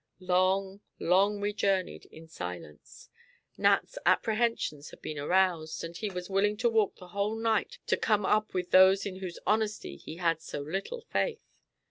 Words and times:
Long 0.23 0.81
long, 0.97 1.39
we 1.41 1.53
journeyed 1.53 2.05
in 2.07 2.27
silence. 2.27 3.09
Nat's 3.55 3.99
apprehensions 4.03 4.89
had 4.89 4.99
been 4.99 5.19
aroused, 5.19 5.83
and 5.83 5.95
he 5.95 6.09
was 6.09 6.27
willing 6.27 6.57
to 6.57 6.69
walk 6.71 6.95
the 6.95 7.09
whole 7.09 7.35
night 7.35 7.77
to 7.85 7.97
come 7.97 8.25
up 8.25 8.51
with 8.51 8.71
those 8.71 9.05
in 9.05 9.17
whose 9.17 9.37
honesty 9.45 9.97
he 9.97 10.15
had 10.15 10.41
so 10.41 10.59
little 10.59 11.01
faith. 11.01 11.43